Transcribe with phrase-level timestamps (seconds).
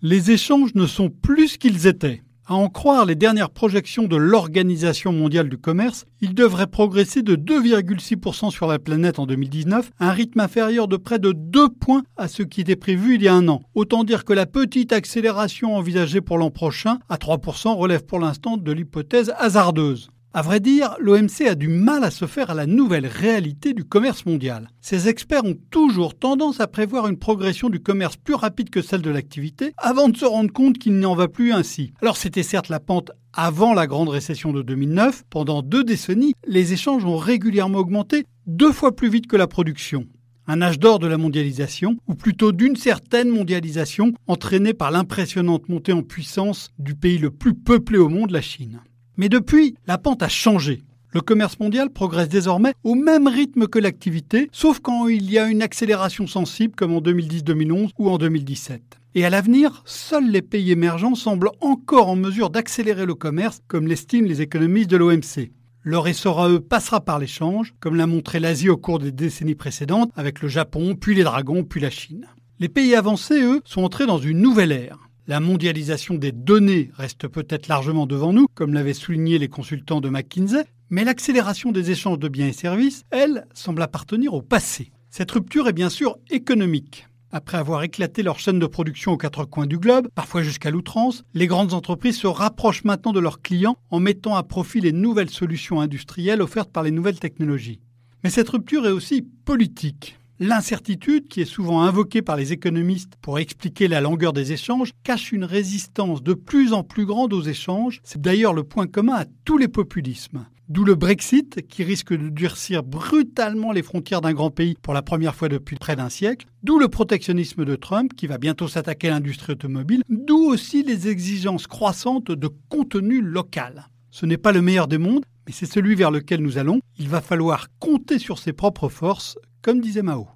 [0.00, 2.22] Les échanges ne sont plus ce qu'ils étaient.
[2.46, 7.34] À en croire les dernières projections de l'Organisation mondiale du commerce, ils devraient progresser de
[7.34, 12.28] 2,6% sur la planète en 2019, un rythme inférieur de près de 2 points à
[12.28, 13.62] ce qui était prévu il y a un an.
[13.74, 18.56] Autant dire que la petite accélération envisagée pour l'an prochain, à 3%, relève pour l'instant
[18.56, 20.10] de l'hypothèse hasardeuse.
[20.34, 23.84] À vrai dire, l'OMC a du mal à se faire à la nouvelle réalité du
[23.84, 24.68] commerce mondial.
[24.82, 29.00] Ces experts ont toujours tendance à prévoir une progression du commerce plus rapide que celle
[29.00, 31.94] de l'activité avant de se rendre compte qu'il n'en va plus ainsi.
[32.02, 35.24] Alors c'était certes la pente avant la grande récession de 2009.
[35.30, 40.06] Pendant deux décennies, les échanges ont régulièrement augmenté deux fois plus vite que la production
[40.50, 45.92] un âge d'or de la mondialisation, ou plutôt d'une certaine mondialisation entraînée par l'impressionnante montée
[45.92, 48.80] en puissance du pays le plus peuplé au monde, la Chine.
[49.18, 50.82] Mais depuis, la pente a changé.
[51.10, 55.48] Le commerce mondial progresse désormais au même rythme que l'activité, sauf quand il y a
[55.48, 58.80] une accélération sensible comme en 2010-2011 ou en 2017.
[59.16, 63.88] Et à l'avenir, seuls les pays émergents semblent encore en mesure d'accélérer le commerce, comme
[63.88, 65.50] l'estiment les économistes de l'OMC.
[65.82, 69.56] Leur essor à eux passera par l'échange, comme l'a montré l'Asie au cours des décennies
[69.56, 72.26] précédentes, avec le Japon, puis les dragons, puis la Chine.
[72.60, 75.07] Les pays avancés, eux, sont entrés dans une nouvelle ère.
[75.28, 80.08] La mondialisation des données reste peut-être largement devant nous, comme l'avaient souligné les consultants de
[80.08, 84.90] McKinsey, mais l'accélération des échanges de biens et services, elle, semble appartenir au passé.
[85.10, 87.08] Cette rupture est bien sûr économique.
[87.30, 91.24] Après avoir éclaté leur chaîne de production aux quatre coins du globe, parfois jusqu'à l'outrance,
[91.34, 95.28] les grandes entreprises se rapprochent maintenant de leurs clients en mettant à profit les nouvelles
[95.28, 97.80] solutions industrielles offertes par les nouvelles technologies.
[98.24, 100.17] Mais cette rupture est aussi politique.
[100.40, 105.32] L'incertitude, qui est souvent invoquée par les économistes pour expliquer la longueur des échanges, cache
[105.32, 108.00] une résistance de plus en plus grande aux échanges.
[108.04, 110.46] C'est d'ailleurs le point commun à tous les populismes.
[110.68, 115.02] D'où le Brexit, qui risque de durcir brutalement les frontières d'un grand pays pour la
[115.02, 116.46] première fois depuis près d'un siècle.
[116.62, 120.02] D'où le protectionnisme de Trump, qui va bientôt s'attaquer à l'industrie automobile.
[120.08, 123.88] D'où aussi les exigences croissantes de contenu local.
[124.12, 126.80] Ce n'est pas le meilleur des mondes, mais c'est celui vers lequel nous allons.
[126.98, 130.28] Il va falloir compter sur ses propres forces, comme disait Mao.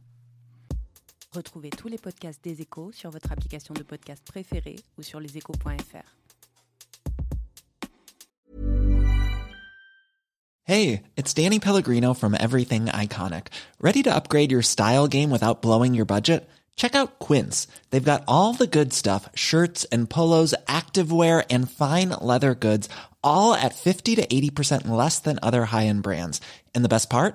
[1.32, 6.16] Retrouvez tous les podcasts des échos sur votre application de podcast préférée ou sur leséchos.fr.
[10.64, 13.48] Hey, it's Danny Pellegrino from Everything Iconic.
[13.80, 16.48] Ready to upgrade your style game without blowing your budget?
[16.76, 17.66] Check out Quince.
[17.90, 22.88] They've got all the good stuff shirts and polos, activewear, and fine leather goods,
[23.24, 26.40] all at 50 to 80% less than other high end brands.
[26.74, 27.34] And the best part?